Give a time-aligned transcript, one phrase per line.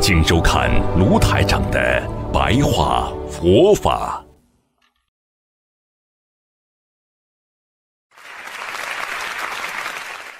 [0.00, 2.02] 请收看卢台长的
[2.32, 4.24] 白话佛法。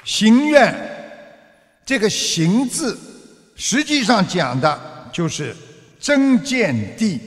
[0.04, 0.72] 行愿，
[1.84, 2.96] 这个“行”字，
[3.56, 5.54] 实际上讲的就是
[5.98, 7.20] 真见地，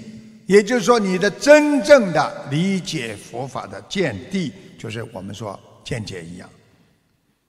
[0.48, 6.50] 也就是说，你的真正的理解佛法的见地，就是我们说见解一样。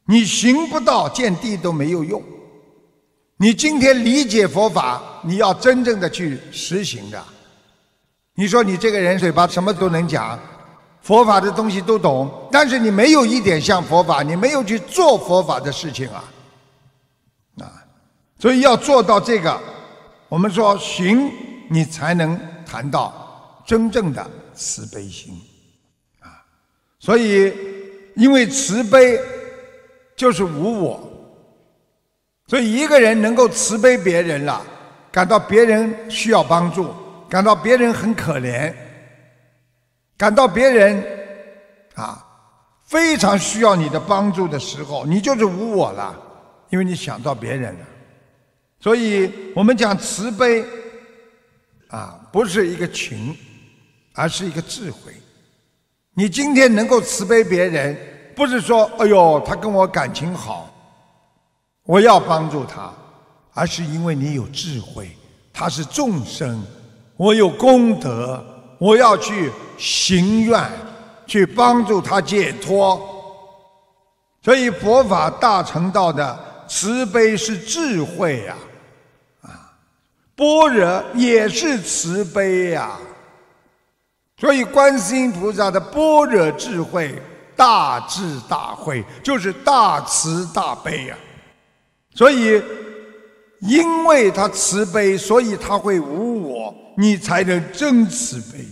[0.04, 2.20] 你行不到见地都没有用。
[3.42, 7.18] 你今天理解佛法，你要真正的去实行的。
[8.34, 10.38] 你说你这个人嘴巴什么都能讲，
[11.00, 16.22] 佛法的东西都懂，但是你没有一点像佛法，你没有去做佛法的事情啊。
[17.60, 17.72] 啊，
[18.38, 19.58] 所以要做到这个，
[20.28, 21.32] 我们说行，
[21.70, 25.32] 你才能谈到真正的慈悲心
[26.20, 26.44] 啊。
[26.98, 27.50] 所以，
[28.16, 29.18] 因为慈悲。
[30.16, 31.09] 就是无我，
[32.50, 34.60] 所以一个人能够慈悲别人了，
[35.12, 36.92] 感到别人需要帮助，
[37.28, 38.74] 感到别人很可怜，
[40.18, 41.00] 感到别人
[41.94, 42.26] 啊
[42.82, 46.20] 非常需要你的帮助的时候，你就是无我了，
[46.70, 47.86] 因为你想到别人了。
[48.80, 50.64] 所以我们讲慈悲
[51.86, 53.36] 啊，不是一个情，
[54.12, 55.12] 而是一个智慧。
[56.14, 57.96] 你今天能够慈悲别人。
[58.34, 60.69] 不是说，哎呦，他跟我感情好，
[61.90, 62.88] 我要帮助他，
[63.52, 65.10] 而是因为你有智慧，
[65.52, 66.64] 他是众生，
[67.16, 68.40] 我有功德，
[68.78, 70.70] 我要去行愿，
[71.26, 73.00] 去帮助他解脱。
[74.40, 76.38] 所以佛法大乘道的
[76.68, 78.54] 慈悲是智慧呀，
[79.42, 79.74] 啊，
[80.36, 82.96] 般若也是慈悲呀。
[84.38, 87.20] 所以观世音菩萨的般若智慧。
[87.56, 91.16] 大智大慧就是大慈大悲呀，
[92.14, 92.62] 所以
[93.60, 98.66] 因为他慈悲，所以他会无我，你才能真慈悲。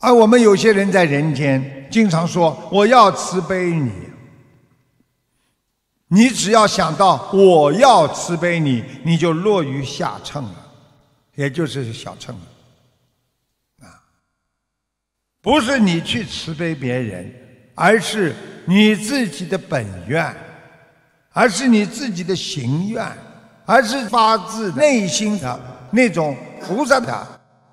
[0.00, 3.90] 而我们有些人在人间经常说我要慈悲你，
[6.08, 10.72] 你只要想到我要慈悲你，你就落于下乘了，
[11.36, 12.42] 也就是小乘了。
[15.40, 17.32] 不是你去慈悲别人，
[17.74, 20.34] 而是你自己的本愿，
[21.34, 23.06] 而是你自己的心愿，
[23.66, 27.26] 而是发自内心的那种菩萨的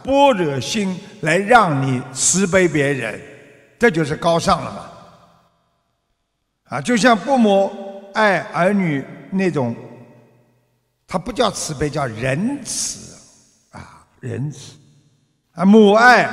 [0.03, 3.17] 般若心来让你慈悲别人，
[3.79, 6.75] 这就是高尚了嘛。
[6.75, 7.71] 啊，就像父母
[8.13, 9.73] 爱儿女那种，
[11.07, 13.15] 他不叫慈悲，叫仁慈
[13.71, 14.73] 啊，仁慈
[15.53, 16.29] 啊，母爱。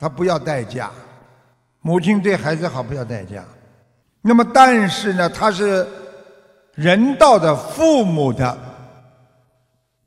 [0.00, 0.90] 他不要代价，
[1.80, 3.42] 母亲对孩子好不要代价。
[4.20, 5.86] 那么，但是呢，他是
[6.74, 8.58] 人道的父母的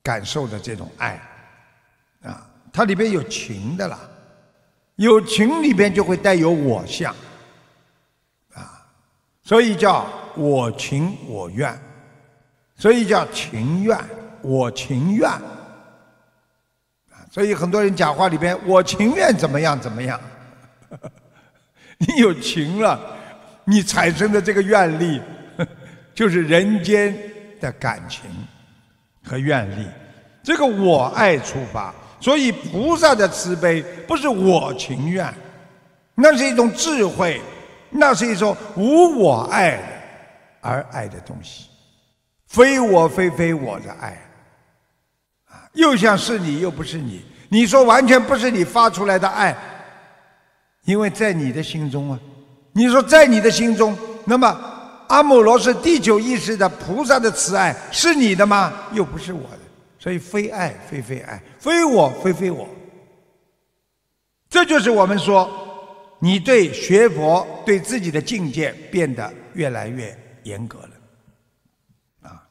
[0.04, 1.20] 感受的这种爱
[2.24, 4.00] 啊，它里边有情的啦，
[4.96, 7.14] 有情里边就会带有我相
[8.54, 8.86] 啊，
[9.44, 11.78] 所以叫我情我愿，
[12.76, 13.98] 所以叫情愿
[14.42, 15.30] 我情愿。
[15.30, 15.42] 啊
[17.30, 20.20] 所以很多人讲话里边，我情愿怎么样怎么样。
[22.00, 23.00] 你有情了，
[23.66, 25.22] 你产生的这个愿力，
[26.18, 27.16] 就是人间
[27.62, 28.24] 的感情
[29.24, 29.86] 和愿力。
[30.42, 35.32] 这个我爱出发，所以菩萨的慈悲不是我情愿，
[36.16, 37.40] 那是一种智慧，
[37.92, 39.80] 那是一种无我爱
[40.60, 41.68] 而爱的东西，
[42.48, 44.18] 非我非非我的爱。
[45.48, 47.24] 啊又像是你，又不是你。
[47.48, 49.56] 你说完全不是你发出来的爱，
[50.86, 52.20] 因为在你的心中啊。
[52.74, 54.67] 你说在你的心中，那么
[55.08, 58.74] 阿姆罗是第九意识的菩萨的慈爱是你的吗？
[58.94, 59.60] 又不是我的，
[60.00, 62.68] 所以非爱非非爱，非我非非我。
[64.50, 65.50] 这就是我们说，
[66.20, 72.44] 你对学佛对自己的境界变得越来越严格了，啊，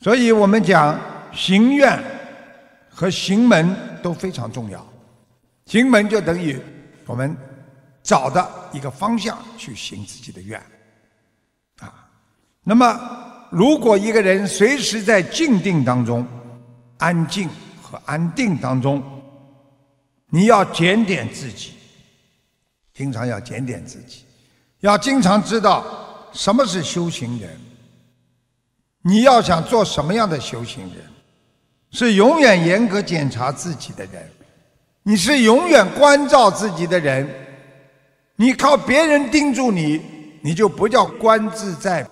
[0.00, 0.98] 所以我们讲
[1.32, 2.02] 行愿。
[2.98, 4.82] 和行门都非常重要，
[5.66, 6.58] 行门就等于
[7.04, 7.36] 我们
[8.02, 10.58] 找的一个方向去行自己的愿，
[12.68, 13.00] 那么
[13.48, 16.26] 如果一个人随时在静定当中，
[16.98, 17.48] 安静
[17.80, 19.00] 和安定当中，
[20.30, 21.74] 你要检点自己，
[22.92, 24.24] 经常要检点自己，
[24.80, 25.86] 要经常知道
[26.32, 27.56] 什么是修行人。
[29.02, 31.04] 你要想做什么样的修行人，
[31.92, 34.28] 是永远严格检查自己的人，
[35.04, 37.32] 你是永远关照自己的人。
[38.34, 40.02] 你靠别人盯住你，
[40.42, 42.04] 你就不叫观自在。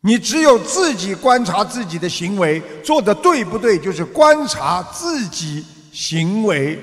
[0.00, 6.78] 你只有自己观察自己的行为做的对不对，就是观察自己行为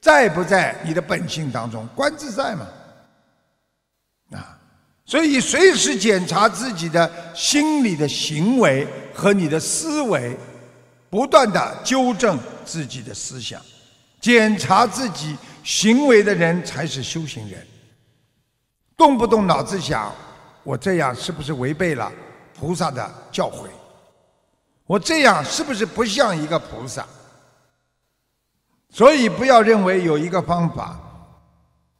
[0.00, 2.66] 在不在你的本性当中，观自在嘛。
[4.32, 4.58] 啊，
[5.04, 10.36] 所以随时检查自己的心理的行为和你的思维，
[11.10, 13.60] 不断的纠正自己的思想，
[14.20, 15.36] 检查自己。
[15.64, 17.64] 行为的人才是修行人，
[18.96, 20.12] 动不动脑子想，
[20.62, 22.10] 我这样是不是违背了
[22.58, 23.66] 菩萨的教诲？
[24.86, 27.06] 我这样是不是不像一个菩萨？
[28.90, 31.00] 所以不要认为有一个方法，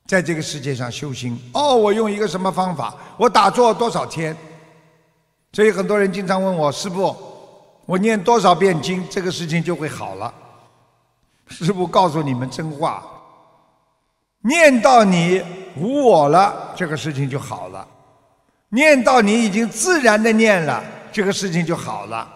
[0.07, 1.41] 在这个世界上修行。
[1.55, 2.95] 哦，我用一个什么方法？
[3.17, 4.37] 我打坐多少天？
[5.53, 7.17] 所以很多人经常问我师傅，
[7.87, 10.33] 我念多少遍经，这个事情就会好了？
[11.49, 13.03] 师傅告诉你们真话。
[14.41, 15.43] 念到你
[15.77, 17.87] 无我了，这个事情就好了；
[18.75, 20.83] 念到你已经自然的念了，
[21.13, 22.27] 这个事情就好了。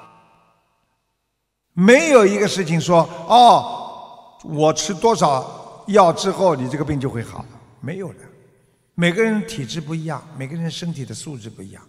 [1.73, 7.49] 没有一个事情说哦，我吃多少药之后，你这个病就会好了，
[7.81, 8.19] 没有的。
[8.95, 11.83] 每个人体质不一样，每个人身体的素质不一样，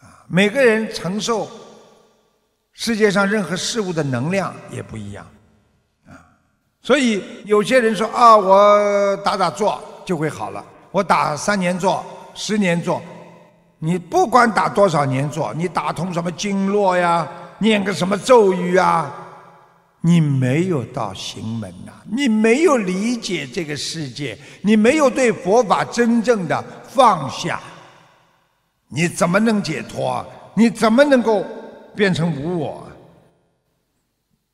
[0.00, 1.48] 啊，每个人承受
[2.72, 5.26] 世界上任何事物的能量也不一样。
[6.06, 6.20] 啊
[6.82, 10.62] 所以有些人说啊，我打打坐就会好了。
[10.90, 12.04] 我打三年坐、
[12.34, 13.00] 十年坐，
[13.84, 19.12] 你不管打多少年坐，你打通什么经络呀，念个什么咒语啊，
[20.00, 27.58] 你没有到行门呐，你没有理解这个世界，你没有对佛法真正的放下，
[28.86, 30.24] 你怎么能解脱？
[30.54, 31.44] 你怎么能够
[31.96, 32.86] 变成无我？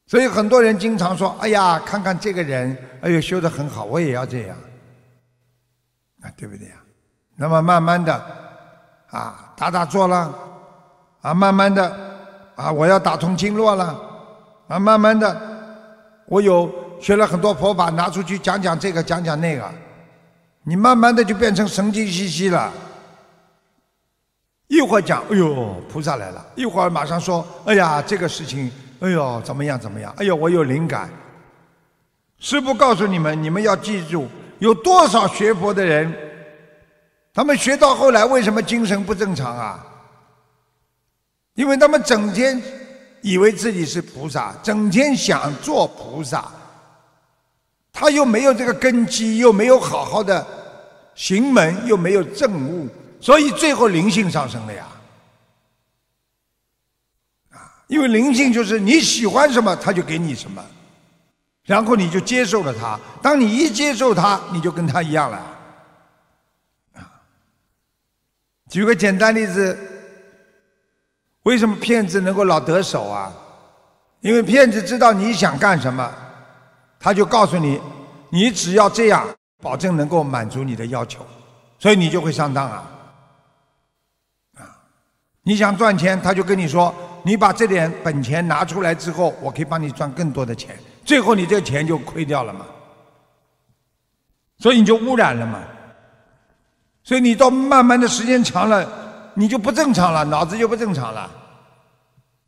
[0.07, 4.57] 所以很多人经常说：“哎呀，看看这个人，哎呦，修得很好，我也要这样，
[6.23, 6.77] 啊，对不对呀？”
[7.37, 8.48] 那么慢慢的，
[9.11, 10.35] 啊，打打坐了，
[11.23, 11.97] 啊，慢慢的，
[12.57, 13.99] 啊，我要打通经络了，
[14.69, 15.41] 啊，慢慢的，
[16.27, 16.71] 我有
[17.01, 19.65] 学了很多佛法，拿出去讲讲这个，讲讲那个，
[20.63, 22.71] 你慢慢的就变成神经兮兮了。
[24.67, 28.71] 一会儿讲：“哎呦，菩萨来了。”一会儿马上说：“哎呀，这个事情。”
[29.01, 29.81] 哎呦，怎么样？
[29.81, 30.13] 怎么样？
[30.19, 31.09] 哎呦，我有灵感。
[32.39, 34.29] 师父告诉你们，你们要记住，
[34.59, 36.15] 有多少学佛的人，
[37.39, 39.87] 他们学到后来为什么精神不正常啊？
[41.55, 42.61] 因为他们整天
[43.23, 46.51] 以为自己是菩萨，整天想做菩萨，
[47.93, 50.45] 他又没有这个根基，又没有好好的
[51.15, 52.89] 行门，又没有正悟，
[53.21, 54.89] 所以最后灵性上升了呀。
[57.53, 60.61] 啊因为灵性就是你喜欢什么，他就给你什么，
[61.63, 62.99] 然后你就接受了他。
[63.23, 65.37] 当你一接受他，你就跟他一样了。
[66.95, 67.23] 啊，
[68.69, 69.77] 举个简单例子，
[71.45, 73.33] 为什么骗子能够老得手啊？
[74.21, 76.13] 因为骗子知道你想干什么，
[76.99, 77.81] 他就告诉你，
[78.31, 79.27] 你只要这样，
[79.63, 81.27] 保证能够满足你的要求，
[81.79, 82.91] 所以你就会上当啊。
[84.59, 84.63] 啊，
[85.43, 86.95] 你想赚钱，他就跟你说。
[87.25, 92.65] 你把这点本钱拿出来之后，我可以帮你赚更多的钱，最后你这个钱就亏掉了嘛，
[94.59, 95.61] 所以你就污染了嘛，
[97.09, 98.87] 所以你到慢慢的时间长了，
[99.33, 101.31] 你就不正常了，脑子就不正常了，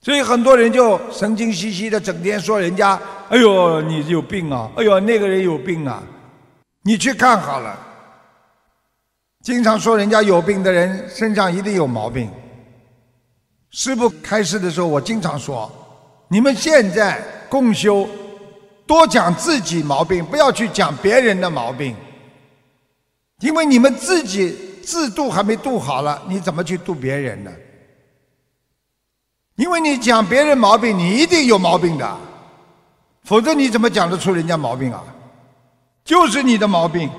[0.02, 3.00] 所以很多人就神经兮兮的，整天说人家，
[3.31, 6.02] 哎呦你有病啊，哎呦那个人有病啊，
[6.83, 7.75] 你去看好了，
[9.43, 12.31] 经常说人家有病的人身上一定有毛病。
[13.71, 15.73] 师父开示的时候，我经常说：
[16.29, 18.07] 你们现在共修，
[18.87, 21.97] 多讲自己毛病，不要去讲别人的毛病。
[23.40, 27.50] 因为你们自己自度还没度好了，你怎么去度别人呢？
[29.56, 32.18] 因为你讲别人毛病，你一定有毛病的，
[33.25, 35.02] 否则你怎么讲得出人家毛病啊？
[36.04, 37.11] 就是你的毛病，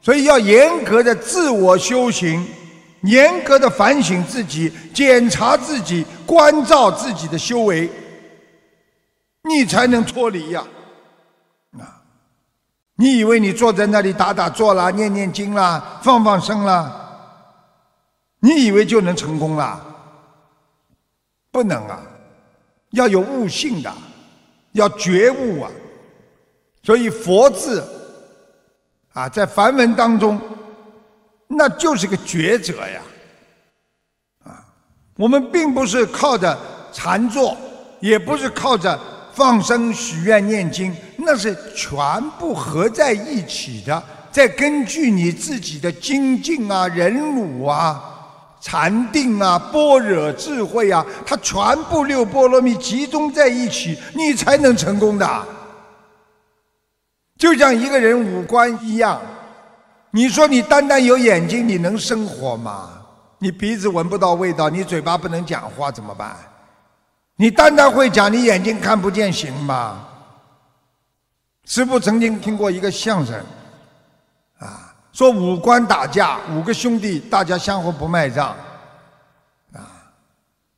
[0.00, 2.46] 所以要严格的自我修行。
[3.02, 7.88] 严格的反省自己，检查自己，关照自己的修为，
[9.48, 10.66] 你才能脱离呀！
[13.00, 16.92] 你以为你坐在那里打打坐啦、念念经啦、放放生啦，
[18.40, 19.80] 你以为就能成功啦？
[21.52, 22.00] 不能啊！
[22.90, 23.92] 要有悟性的，
[24.72, 25.70] 要觉悟啊。
[26.82, 27.86] 所以佛字
[29.12, 30.40] 啊，在梵文当中，
[31.46, 33.00] 那就是个抉择呀。
[34.44, 34.66] 啊，
[35.16, 36.58] 我们并不是靠着
[36.92, 37.56] 禅坐，
[38.00, 38.98] 也不是靠着
[39.38, 41.96] 放生、许愿、念经，那是全
[42.40, 44.02] 部合在一起的。
[44.32, 48.02] 再根据你自己的精进啊、忍辱啊、
[48.60, 55.46] 禅定啊、般若智慧啊，它全部六波罗蜜集中在一起，你才能成功的。
[57.38, 59.20] 就像一个人五官一样，
[60.10, 62.90] 你说你单单有眼睛，你能生活吗？
[63.38, 66.36] 你鼻子闻不到味道，你嘴巴不能讲话，怎么办？
[67.40, 70.04] 你单单会讲，你眼睛看不见，行吗？
[71.64, 73.36] 师父曾经听过一个相声。
[74.58, 78.56] 啊，说五官打架，五个兄弟大家相互不卖账，
[79.72, 79.86] 啊，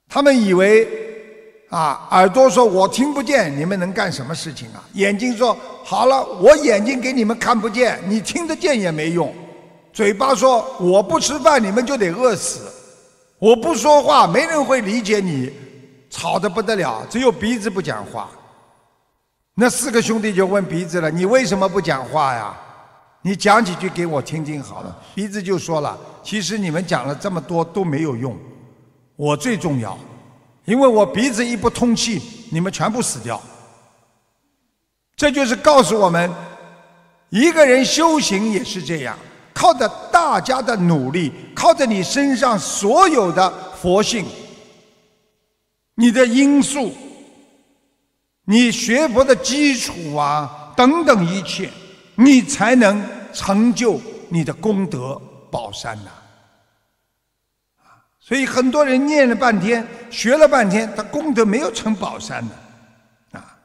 [0.06, 0.86] 他们以为
[1.70, 4.84] 啊，耳朵说我听不见，你们能干什么事情啊？
[4.92, 9.34] 眼睛说好了，我眼睛给你们看不见，你听得见也没用。
[9.94, 12.70] 嘴巴说我不吃饭，你们就得饿死。
[13.38, 15.50] 我不说话，没人会理解你，
[16.20, 17.02] 吵得不得了。
[17.08, 18.28] 只有鼻子不讲话。
[19.54, 22.54] 那四个兄弟就问鼻子了：“你为什么不讲话呀？”
[23.22, 24.94] 你讲几句给我听听好了。
[25.14, 28.36] 鼻子就说了：“其实你们讲了这么多都没有用，
[29.16, 29.98] 我最重要，
[30.66, 33.40] 因为我鼻子一不通气，你们全部死掉。”
[35.16, 36.30] 这就是告诉我们，
[37.30, 39.16] 一个人修行也是这样，
[39.54, 43.50] 靠着大家的努力，靠着你身上所有的
[43.80, 44.26] 佛性、
[46.00, 46.95] 你的因素、
[48.47, 51.71] 你学佛的基础啊等等一切。
[52.16, 53.02] 你才能
[53.33, 55.19] 成就你的功德
[55.50, 56.11] 宝山呐！
[57.78, 63.57] 啊，所以很多人念了半天，学了半天，他功德没有成宝山的，啊！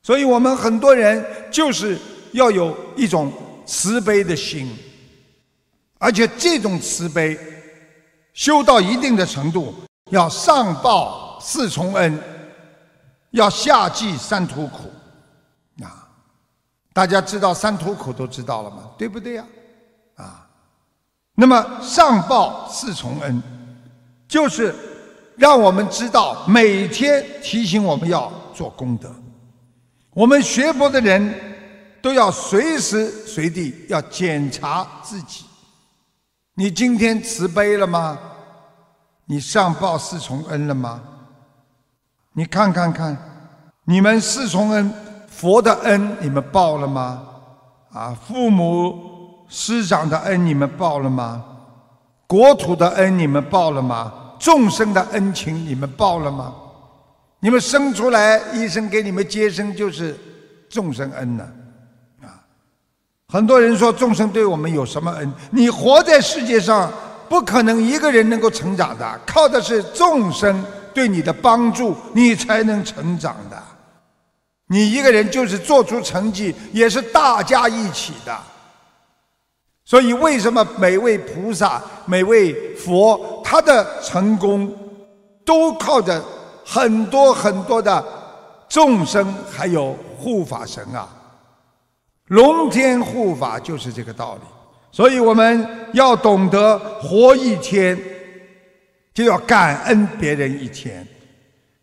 [0.00, 1.98] 所以我们很多人就是
[2.30, 3.32] 要有一种
[3.66, 4.72] 慈悲的心，
[5.98, 7.36] 而且这种慈悲
[8.32, 9.74] 修到一定的程度，
[10.12, 12.18] 要上报四重恩，
[13.30, 14.90] 要下济三途苦。
[15.82, 16.08] 啊
[16.92, 18.90] 大家知道三途苦都知道了吗？
[18.98, 19.44] 对不对呀？
[20.16, 20.48] 啊，
[21.34, 23.40] 那么上报四重恩，
[24.26, 24.74] 就是
[25.36, 29.14] 让我们知道每天提醒我们要做功德。
[30.12, 31.32] 我们学佛的人
[32.02, 35.44] 都要随时随地要检查自己：
[36.54, 38.18] 你今天慈悲了吗？
[39.26, 41.00] 你上报四重恩了吗？
[42.34, 43.16] 你看看看，
[43.84, 44.92] 你们四重恩。
[45.28, 47.22] 佛的恩你们报了吗？
[47.92, 51.44] 啊，父母师长的恩你们报了吗？
[52.26, 54.12] 国土的恩你们报了吗？
[54.40, 56.52] 众生的恩情你们报了吗？
[57.38, 60.18] 你们生出来，医生给你们接生就是
[60.68, 61.48] 众生恩呢，
[62.22, 62.42] 啊！
[63.28, 65.32] 很多人说众生对我们有什么恩？
[65.52, 66.92] 你活在世界上，
[67.28, 70.64] 不可能一个人能够成长的，靠的是众生
[70.98, 73.56] 对你的帮助，你才能成长的。
[74.66, 78.36] 你一个人就是做出成绩，也是大家一起的。
[79.84, 84.76] 所以，为什么每位菩萨、每位佛，他的成功
[85.44, 86.20] 都靠着
[86.66, 88.04] 很多很多的
[88.68, 91.08] 众生，还有护法神啊？
[92.26, 94.40] 龙天护法就是这个道理。
[94.90, 97.96] 所以，我们要懂得活一天，
[99.12, 101.06] 就要感恩别人一天。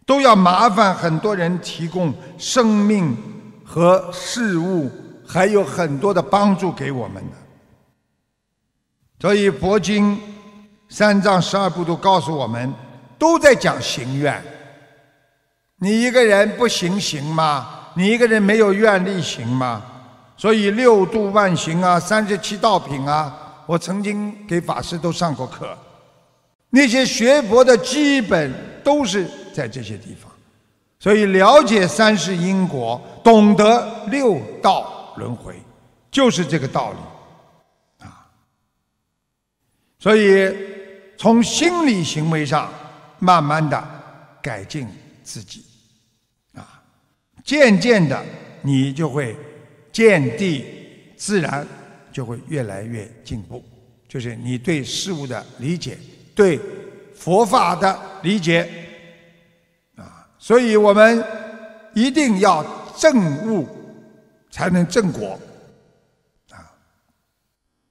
[0.06, 3.18] 都要麻烦很多人提供生命
[3.66, 4.92] 和事物，
[5.26, 7.36] 还有很多的帮助给我们的。
[9.20, 10.20] 所以佛经
[10.90, 12.72] 三藏十二部都告诉我们，
[13.18, 14.40] 都在讲行愿。
[15.80, 17.68] 你一个人不行行吗？
[17.96, 19.82] 你一个人没有愿力行吗？
[20.38, 25.76] 所以六度万行啊，三十七道品啊，我曾经给法师都上过课。
[26.76, 28.54] 那些学佛的基本
[28.84, 29.26] 都是。
[29.56, 30.30] 在这些地方，
[31.00, 35.56] 所以了解三世因果，懂得六道轮回，
[36.12, 38.28] 就是这个道理啊。
[39.98, 40.54] 所以
[41.18, 42.70] 从心理行为上
[43.20, 43.82] 慢慢的
[44.42, 44.86] 改进
[45.24, 45.64] 自己
[46.54, 46.84] 啊，
[47.46, 48.22] 渐渐的
[48.62, 49.38] 你就会
[49.94, 50.66] 见地
[51.16, 51.66] 自然
[52.12, 53.64] 就会越来越进步，
[54.06, 55.98] 就是你对事物的理解，
[56.36, 56.60] 对
[57.16, 58.70] 佛法的理解
[59.96, 60.28] 啊。
[60.38, 61.24] 所以我们
[61.94, 62.64] 一定要
[62.98, 63.68] 正悟，
[64.52, 65.40] 才能正果。
[66.52, 66.60] 啊，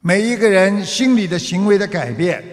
[0.00, 2.44] 每一个人心里的行为的改变，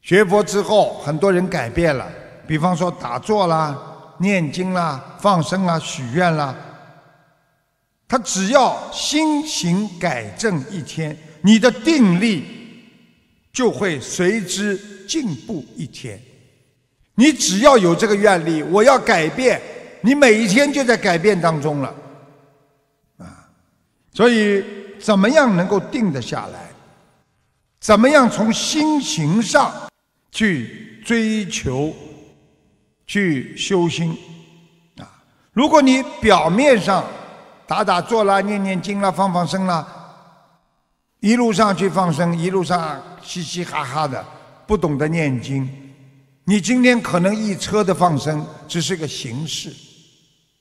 [0.00, 2.10] 学佛之后，很多人改变了。
[2.46, 3.76] 比方说打坐啦，
[4.18, 6.54] 念经啦、放生啦、许愿啦，
[8.08, 12.55] 他只要心行改正一天，你的定力
[13.56, 14.76] 就会随之
[15.08, 16.20] 进步一天。
[17.14, 19.58] 你只要有这个愿力，我要改变，
[20.02, 21.94] 你每一天就在改变当中了，
[23.16, 23.48] 啊！
[24.12, 24.62] 所以，
[25.00, 26.68] 怎么样能够定得下来？
[27.80, 29.72] 怎么样从心情上
[30.30, 31.96] 去追求、
[33.06, 34.14] 去修心？
[34.98, 35.08] 啊！
[35.54, 37.02] 如果你表面上
[37.66, 39.95] 打打坐啦、念念经啦、放放生啦，
[41.26, 44.24] 一路上去放生，一路上嘻嘻哈哈的，
[44.64, 45.68] 不懂得念经。
[46.44, 49.74] 你今天可能一车的放生只是个形式，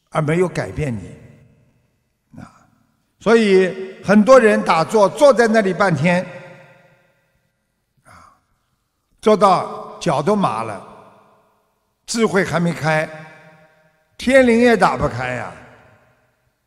[0.09, 2.49] 而没有改变你，啊，
[3.19, 6.25] 所以很多人打坐坐在那里半天，
[8.03, 8.33] 啊，
[9.21, 10.83] 坐到脚都麻了，
[12.07, 13.07] 智慧还没开，
[14.17, 15.53] 天灵也打不开呀，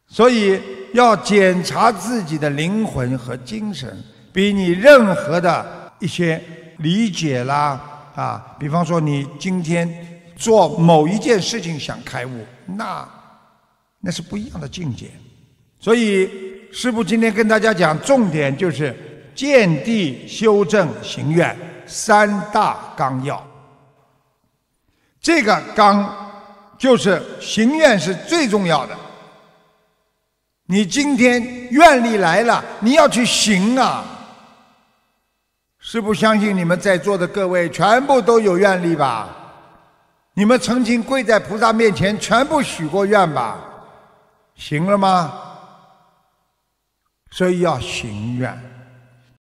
[0.06, 0.62] 所以
[0.92, 4.02] 要检查自己的灵魂和精神，
[4.32, 6.42] 比你任何的一些
[6.78, 7.80] 理解啦。
[8.14, 9.88] 啊，比方说你今天
[10.36, 13.08] 做某一件事情想开悟，那
[14.00, 15.10] 那是不一样的境界。
[15.78, 16.28] 所以
[16.72, 18.96] 师父今天跟大家讲，重点就是
[19.34, 23.40] 见地修正行愿三大纲要。
[25.20, 26.32] 这个纲
[26.76, 28.96] 就是行愿是最重要的。
[30.70, 34.04] 你今天愿力来了，你要去行啊。
[35.78, 39.34] 是不相信你们在座的各位全部都有愿力吧？
[40.34, 43.58] 你们曾经跪在菩萨面前，全部许过愿吧？
[44.56, 45.32] 行了吗？
[47.30, 48.58] 所以要行愿，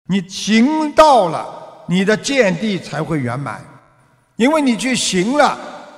[0.08, 1.46] 你行到了，
[1.86, 3.64] 你的见地才会圆满，
[4.36, 5.56] 因为你去行了，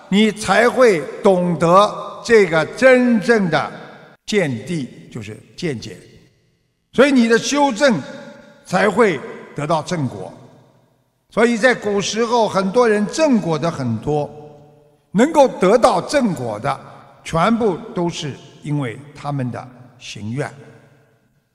[0.09, 3.71] 你才会懂得这个真正的
[4.25, 5.95] 见地，就是见解，
[6.91, 7.97] 所以你的修正
[8.65, 9.17] 才会。
[9.55, 10.33] 得到正果，
[11.29, 14.29] 所以在古时候，很多人正果的很多，
[15.11, 16.77] 能够得到正果的，
[17.23, 19.65] 全部都是因为他们的
[19.97, 20.45] 行愿，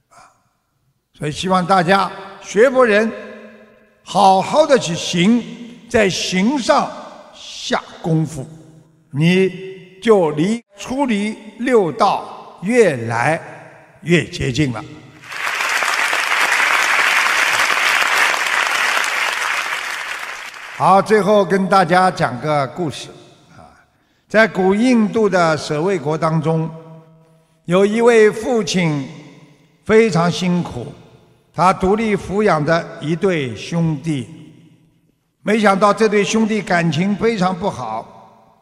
[0.08, 0.16] 啊，
[1.12, 3.12] 所以希望大家学佛人
[4.02, 5.44] 好好的去行，
[5.86, 6.90] 在行上
[7.34, 8.46] 下功夫，
[9.10, 13.40] 你就离出离六道越来
[14.02, 14.84] 越接近了。
[20.76, 23.10] 好，最后跟大家讲个故事。
[23.50, 23.68] 啊，
[24.26, 26.70] 在古印度的舍卫国当中，
[27.66, 29.06] 有一位父亲
[29.84, 30.86] 非常辛苦，
[31.54, 34.26] 他独立抚养着一对兄弟，
[35.42, 38.56] 没想到这对兄弟感情非常不好，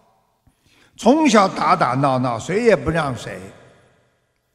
[0.97, 3.39] 从小打打闹闹，谁也不让谁，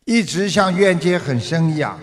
[0.05, 1.99] 一直像怨结很深一样。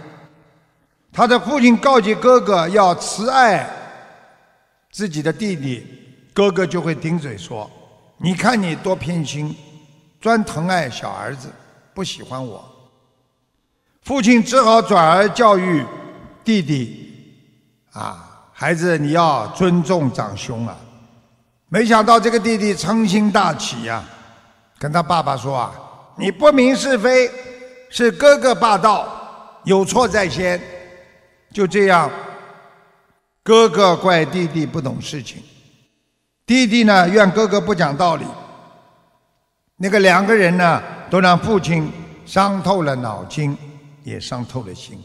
[1.12, 3.68] 他的父亲告诫哥哥要慈爱。
[4.92, 5.86] 自己的弟弟
[6.34, 7.70] 哥哥就会顶嘴说
[8.18, 9.54] ：“你看你多偏心，
[10.20, 11.48] 专疼爱小儿子，
[11.94, 12.64] 不喜欢我。”
[14.02, 15.84] 父亲只好转而教育
[16.42, 17.14] 弟弟
[17.92, 20.76] ：“啊，孩子，你要尊重长兄啊！”
[21.68, 24.02] 没想到这个弟弟嗔心大起呀，
[24.78, 25.72] 跟他爸爸说：“啊，
[26.16, 27.30] 你不明是非，
[27.90, 30.58] 是哥哥霸道，有错在先。”
[31.52, 32.08] 就这样。
[33.42, 35.42] 哥哥怪弟弟不懂事情，
[36.46, 38.24] 弟弟呢怨哥哥不讲道理。
[39.76, 41.90] 那个两个人呢，都让父亲
[42.24, 43.56] 伤透了脑筋，
[44.04, 45.02] 也伤透了心。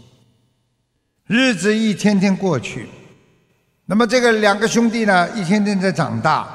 [1.26, 2.89] 日子一天天过去，
[3.86, 6.45] 那么这个两个兄弟呢，一天天在长大，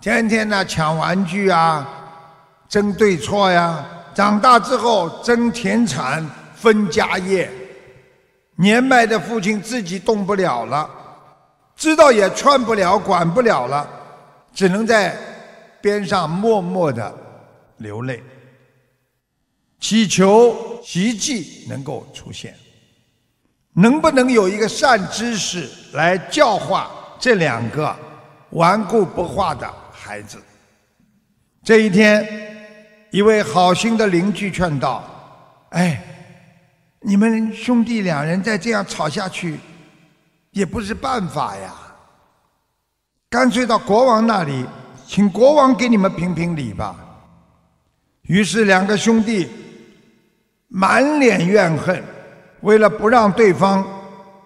[0.00, 1.84] 天天呢抢玩具啊，
[2.68, 3.84] 争对错呀。
[4.16, 7.50] 长大之后争田产、分家业，
[8.56, 10.88] 年迈的父亲自己动不了了。
[11.76, 13.86] 知道也劝不了，管不了了，
[14.54, 15.14] 只能在
[15.82, 17.14] 边上默默的
[17.76, 18.22] 流泪，
[19.80, 22.56] 祈求奇迹能够出现。
[23.74, 27.94] 能不能有一个善知识来教化这两个
[28.52, 30.38] 顽固不化的孩子？
[31.62, 32.55] 这一天，
[33.16, 35.02] 一位好心的邻居劝道
[35.72, 36.02] ：“哎，
[37.00, 39.58] 你们兄弟两人再这样吵下去。”
[40.52, 41.74] 也不是办法呀，
[43.30, 44.66] 干脆到国王那里，
[45.06, 46.94] 请国王给你们评评理吧。
[48.24, 49.48] 于是两个兄弟
[50.68, 52.04] 满脸怨恨，
[52.60, 53.82] 为了不让对方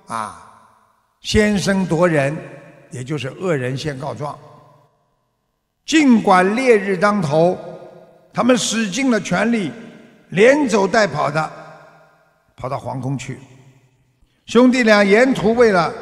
[0.06, 0.48] 啊
[1.22, 2.36] 先声夺人，
[2.92, 4.38] 也就是恶人先告状，
[5.84, 7.58] 尽管烈日当头，
[8.40, 9.70] 他们使尽了全力，
[10.30, 11.52] 连走带跑的
[12.56, 13.38] 跑到皇宫去。
[14.46, 15.92] 兄弟俩沿途为了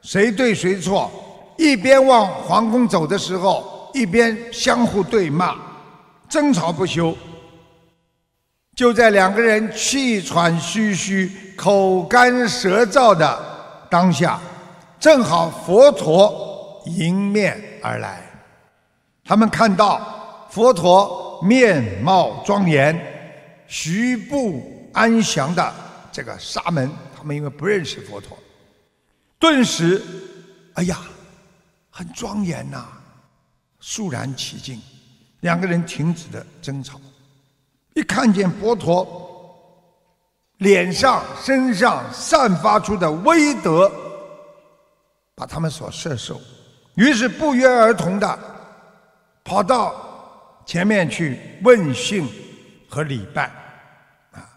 [0.00, 1.10] 谁对谁错，
[1.58, 5.54] 一边往皇宫走的时候，一边相互对骂，
[6.30, 7.14] 争吵不休。
[8.74, 13.38] 就在两个人气喘吁吁、口干舌燥的
[13.90, 14.40] 当下，
[14.98, 18.22] 正好佛陀迎面而来。
[19.22, 22.98] 他们看到佛陀面貌庄严、
[23.66, 25.74] 徐步安详的
[26.12, 28.36] 这个沙门，他们因为不认识佛陀，
[29.38, 30.02] 顿时，
[30.74, 30.98] 哎呀，
[31.90, 32.86] 很庄严呐，
[33.80, 34.80] 肃然起敬。
[35.40, 37.00] 两个人停止了争吵。
[37.94, 39.28] 一看见佛陀
[40.58, 43.90] 脸上、身上散发出的威德，
[45.34, 46.40] 把他们所摄受，
[46.94, 48.38] 于是不约而同的
[49.42, 50.09] 跑到
[50.70, 52.24] 前面去问讯
[52.88, 53.50] 和礼拜，
[54.30, 54.48] 啊，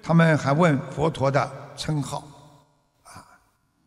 [0.00, 2.22] 他们还问佛陀的称号，
[3.02, 3.26] 啊，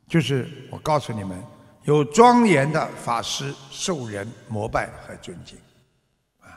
[0.10, 1.42] 就是我告诉你们，
[1.86, 5.58] 有庄严的法师受人膜拜和尊敬。
[6.42, 6.52] 啊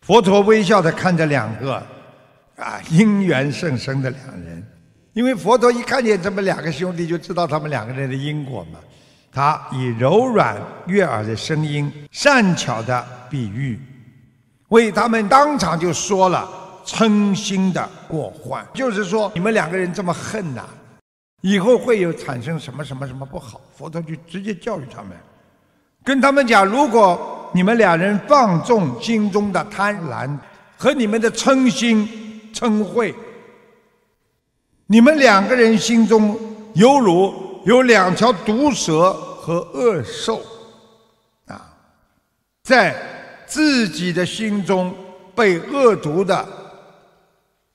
[0.00, 1.76] 佛陀微笑的看着两个
[2.56, 4.60] 啊因缘甚深的两人，
[5.12, 8.80] 因为佛陀一看见这么两个兄弟，就知道他们两个人的因果嘛。
[9.30, 13.80] 他以柔软悦耳的声音，善巧的比喻，
[14.70, 16.50] 为他们当场就说了
[16.84, 20.64] 嗔心的过患，就是说你们两个人这么恨呐，
[21.42, 23.60] 以后会有产生什么什么什么不好。
[23.76, 25.12] 佛陀就直接教育他们，
[26.02, 27.36] 跟他们讲，如果。
[27.52, 30.38] 你们两人放纵心中的贪婪
[30.78, 32.08] 和你们的嗔心
[32.54, 33.12] 嗔恚，
[34.86, 36.38] 你们两个人心中
[36.74, 40.40] 犹如有两条毒蛇和恶兽，
[41.48, 41.74] 啊，
[42.62, 42.94] 在
[43.50, 44.94] 自己的心中
[45.34, 46.48] 被恶毒的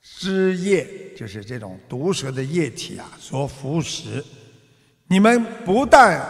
[0.00, 4.24] 汁液，就是这种毒蛇的液体啊所腐蚀，
[5.06, 6.20] 你们不但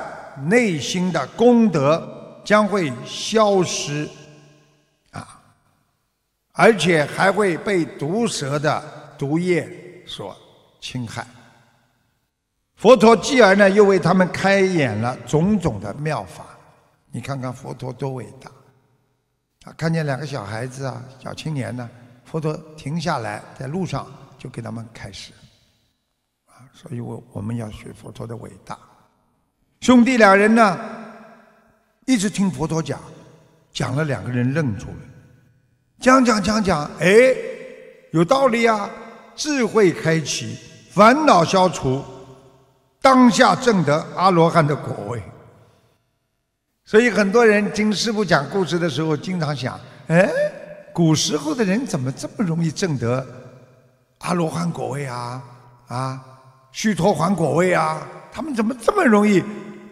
[0.49, 2.13] 内心的功德。
[2.47, 4.09] 将会消失，
[5.11, 5.43] 啊，
[6.53, 8.81] 而且还会被毒蛇的
[9.19, 9.69] 毒液
[10.07, 10.33] 所
[10.81, 11.27] 侵害。
[12.77, 16.47] 佛陀继而呢，又为他们开演了种种的妙法。
[17.11, 18.49] 你看看佛陀多伟大！
[19.67, 21.91] 他看见两个小孩子啊，小青年呢，
[22.25, 24.07] 佛陀停下来，在路上
[24.39, 25.33] 就给他们开始，
[26.47, 28.79] 啊，所以我我们要学佛陀的伟大。
[29.81, 30.79] 兄弟两人呢？
[32.05, 33.01] 一直听佛陀讲，
[33.73, 35.01] 讲了两个人愣住了，
[35.99, 37.35] 讲讲讲讲，哎，
[38.13, 38.89] 有道理啊，
[39.35, 40.57] 智慧开启，
[40.93, 42.05] 烦恼消除，
[43.03, 45.21] 当下证得阿罗汉的果位。
[46.87, 50.31] 所以很多人听师傅讲故事的时候，经常想，哎，
[50.92, 53.27] 古时候的人怎么这么容易证得
[54.18, 55.42] 阿罗汉果位啊？
[55.88, 56.25] 啊，
[56.70, 58.07] 须陀洹果位啊？
[58.31, 59.42] 他们怎么这么容易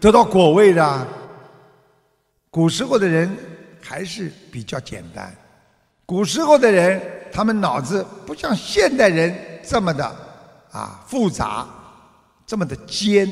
[0.00, 1.06] 得到果位的？
[2.48, 3.28] 古时候的人
[3.82, 5.34] 还是比较简单，
[6.06, 7.02] 古时候的人
[7.32, 10.04] 他们脑子不像现代人这么的
[10.70, 11.66] 啊复杂，
[12.46, 13.28] 这么的尖，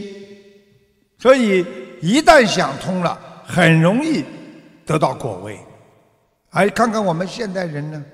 [1.16, 1.64] 所以
[2.00, 3.16] 一旦想通了，
[3.46, 4.24] 很容易
[4.84, 5.58] 得到果位。
[6.50, 8.04] 而看看我们现代人呢，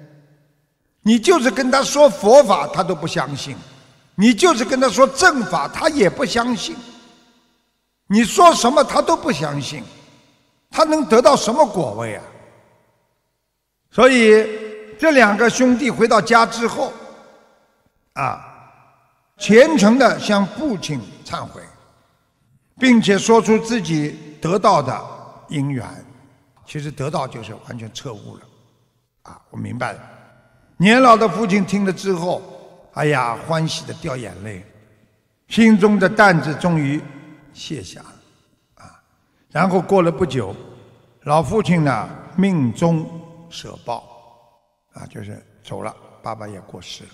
[1.03, 3.57] 你就是跟他说佛法，他都不相信；
[4.15, 6.77] 你就是跟他说正法，他也不相信。
[8.07, 9.83] 你说什么，他都不相信。
[10.71, 12.23] 他能得到什么果位啊？
[13.91, 14.47] 所以
[14.99, 16.93] 这两个兄弟回到家之后，
[18.13, 18.45] 啊，
[19.39, 21.63] 虔诚的向父亲忏悔，
[22.79, 24.95] 并且说出自己得到的
[25.49, 25.87] 因缘。
[26.65, 28.43] 其实得到就是完全彻悟了，
[29.23, 30.01] 啊，我明白了。
[30.77, 32.43] 年老的父亲听了之后，
[32.93, 34.63] 哎呀，欢喜的掉眼泪，
[35.49, 37.03] 心中的担子终于
[37.55, 38.85] 卸下了。
[38.85, 39.03] 啊
[39.51, 40.55] 然后过了不久，
[41.23, 43.09] 老父亲呢命中
[43.49, 44.05] 舍报，
[44.93, 47.11] 啊，就是走了，爸爸也过世了。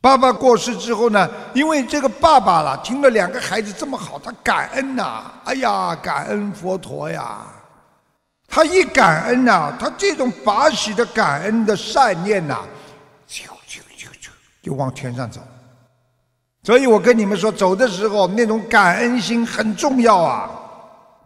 [0.00, 7.42] 爸爸过世之后呢，因为这个爸爸了，听了两个孩子这么好，他感恩呐，哎呀，感恩佛陀呀。
[8.48, 12.60] 他一感恩呐，他这种法喜的感恩的善念呐，
[13.26, 14.30] 就就就就
[14.62, 15.40] 就往天上走。
[16.62, 20.50] 所以我跟你们说，走的时候那种感恩心很重要啊。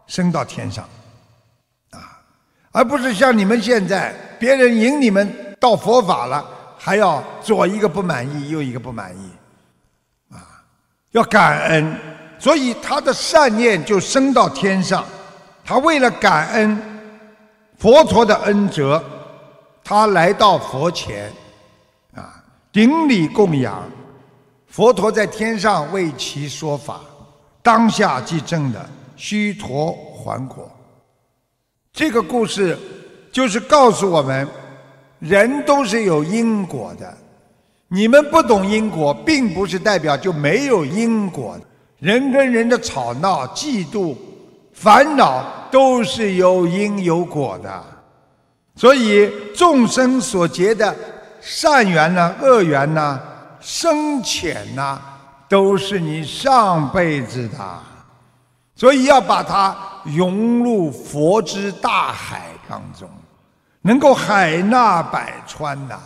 [0.07, 0.85] 升到天上，
[1.93, 2.21] 啊，
[2.73, 6.45] 而不是像你们现在，别人引你们到佛法了，
[6.85, 9.31] 还要左一个不满意，右一个不满意，
[10.31, 10.37] 啊，
[11.13, 11.99] 要感恩，
[12.39, 15.03] 所以他的善念就升到天上。
[15.65, 16.79] 他为了感恩
[17.79, 19.03] 佛陀的恩泽，
[19.83, 21.33] 他来到佛前，
[22.15, 23.83] 啊，顶礼供养，
[24.67, 27.01] 佛陀在天上为其说法，
[27.63, 30.71] 当下即证的须陀还果。
[31.95, 32.79] 这个故事
[33.33, 34.47] 就是告诉我们，
[35.25, 37.17] 人都是有因果的。
[37.89, 41.59] 你们不懂因果，并不是代表就没有因果。
[41.99, 44.15] 人跟人的吵闹、嫉妒、
[44.73, 47.85] 烦恼，都是有因有果的。
[48.77, 50.95] 所以众生所结的
[51.41, 53.21] 善缘呢、恶缘呢、
[53.61, 54.99] 深浅呐，
[55.49, 57.59] 都是你上辈子的，
[58.75, 63.09] 所以要把它融入佛之大海当中，
[63.87, 66.01] 能够海纳百川呐，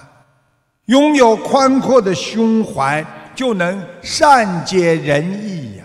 [0.87, 3.05] 拥有宽阔的胸怀，
[3.37, 5.85] 就能善解人意呀，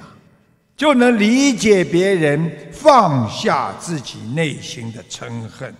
[0.75, 5.71] 就能理解别人，放下自己内心的嗔恨。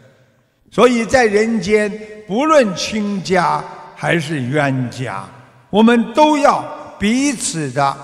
[0.70, 1.92] 所以在人间，
[2.28, 3.64] 不论亲家
[3.96, 5.26] 还是冤家，
[5.72, 6.64] 我们都要
[7.00, 7.98] 彼此的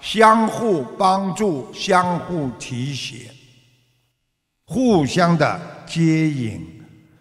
[0.00, 3.28] 相互帮助、相互提携、
[4.66, 6.75] 互相的接引。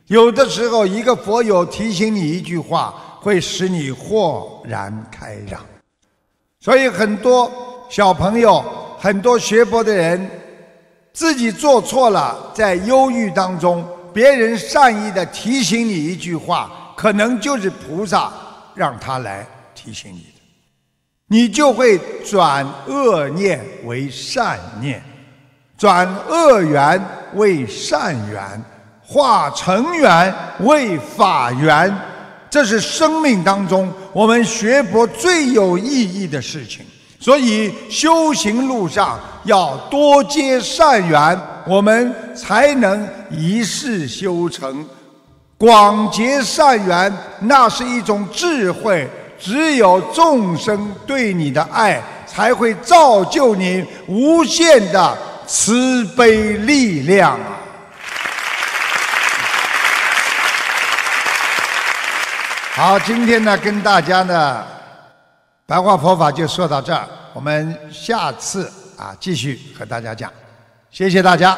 [0.07, 5.61] 有的时候，一个佛友提醒你一句话，会使你豁然开朗。
[6.59, 7.51] 所以，很多
[7.89, 8.63] 小朋友、
[8.99, 10.29] 很多学佛的人，
[11.11, 13.85] 自己做错了，在忧郁当中。
[14.13, 18.31] 别人善意的提醒你一句话，可能就是菩萨
[18.73, 20.41] 让他来提醒你的，
[21.27, 25.03] 你就会转恶念为善念，
[25.77, 28.63] 转恶缘为善缘，
[29.05, 31.95] 化成缘为法缘。
[32.49, 36.85] 这是生命当中我们学佛最有意义的事情。
[37.19, 44.85] 所以修行路上要多结善缘，我们才能一世修成。
[45.57, 49.09] 广结善缘，那是一种智慧。
[49.39, 57.59] 只有众生对你的爱，才会造就你无限的慈悲力量啊！
[62.77, 64.61] 好，今天呢，跟大家呢。
[65.65, 70.29] 白话佛法就说到这儿，我们下次啊继续和大家讲，
[70.91, 71.57] 谢谢大家。